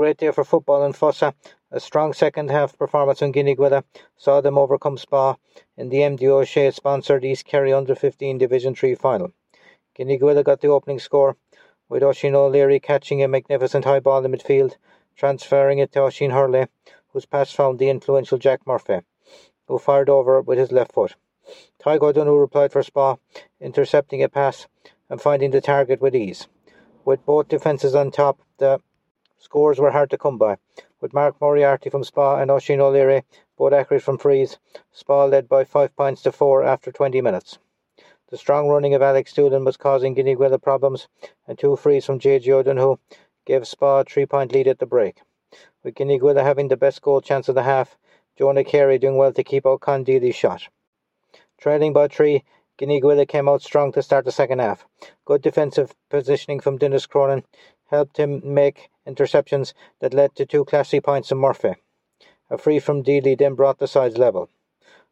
[0.00, 1.34] great day for football in Fossa.
[1.70, 3.84] A strong second half performance in Gneeveguilla
[4.16, 5.36] saw them overcome Spa
[5.76, 9.30] in the MD O'Shea sponsored East Kerry Under 15 Division 3 final.
[9.98, 11.36] Gneeveguilla got the opening score
[11.90, 14.76] with Oisín O'Leary catching a magnificent high ball in midfield,
[15.16, 16.68] transferring it to Oisín Hurley,
[17.08, 19.00] whose pass found the influential Jack Murphy,
[19.68, 21.14] who fired over with his left foot.
[21.78, 23.16] Tadhg O'Donoghue replied for Spa,
[23.60, 24.66] intercepting a pass
[25.10, 26.48] and finding the target with ease.
[27.04, 28.80] With both defences on top, the
[29.40, 30.58] scores were hard to come by.
[31.00, 33.24] With Mark Moriarty from Spa and Oisín O'Leary
[33.56, 34.58] both accurate from frees,
[34.92, 37.58] Spa led by five points to four after 20 minutes.
[38.28, 41.08] The strong running of Alex Doolan was causing Gneeveguilla problems,
[41.48, 42.52] and two frees from J.J.
[42.52, 42.98] O'Donoghue
[43.46, 45.22] gave Spa a three point lead at the break.
[45.82, 47.96] With Gneeveguilla having the best goal chance of the half,
[48.36, 50.68] Jonah Carey doing well to keep out Con shot.
[51.58, 52.44] Trailing by three,
[52.78, 54.86] Gneeveguilla came out strong to start the second half.
[55.24, 57.42] Good defensive positioning from Dennis Cronin
[57.90, 61.74] helped him make interceptions that led to two classy points from Murphy.
[62.48, 64.48] A free from Dealey then brought the sides level.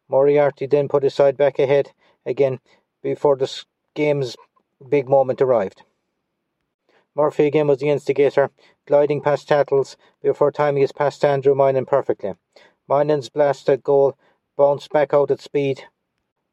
[0.07, 1.91] Moriarty then put his side back ahead
[2.25, 2.59] again
[3.01, 3.49] before the
[3.93, 4.35] game's
[4.87, 5.83] big moment arrived.
[7.15, 8.49] Murphy again was the instigator,
[8.85, 12.33] gliding past Tattles before timing his pass to Andrew Moynan perfectly.
[12.87, 14.17] Moynan's blasted goal
[14.57, 15.83] bounced back out at speed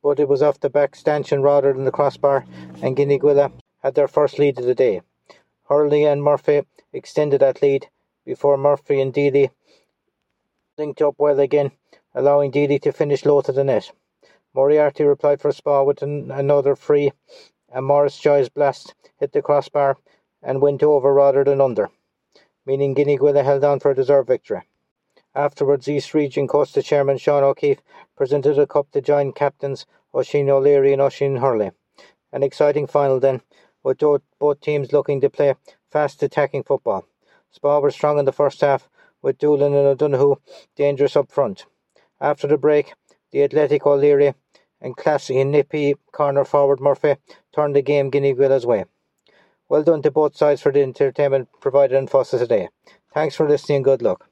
[0.06, 2.46] but it was off the back stanchion rather than the crossbar,
[2.80, 3.50] and Gneeveguilla
[3.82, 5.02] had their first lead of the day.
[5.68, 7.88] Hurley and Murphy extended that lead
[8.24, 9.50] before Murphy and Dealey
[10.78, 11.72] linked up well again,
[12.14, 13.90] allowing Dealey to finish low to the net.
[14.54, 17.12] Moriarty replied for Spa with an, another free,
[17.68, 19.96] and Morris Joy's blast hit the crossbar
[20.42, 21.90] and went over rather than under,
[22.64, 24.62] meaning Gneeveguilla held on for a deserved victory.
[25.34, 27.82] Afterwards, East Region Costa Chairman Sean O'Keefe
[28.16, 31.72] presented a cup to joint captains Oisín O'Leary and Oisín Hurley.
[32.32, 33.42] An exciting final then,
[33.86, 34.02] with
[34.40, 35.54] both teams looking to play
[35.92, 37.06] fast attacking football.
[37.52, 38.88] Spa were strong in the first half,
[39.22, 40.36] with Doolan and O'Donoghue
[40.74, 41.66] dangerous up front.
[42.20, 42.94] After the break,
[43.30, 44.34] the athletic O'Leary
[44.80, 47.14] and classy and nippy corner forward Murphy
[47.54, 48.86] turned the game Gneeveguilla way.
[49.68, 52.68] Well done to both sides for the entertainment provided in Fossa today.
[53.14, 54.28] Thanks for listening good luck.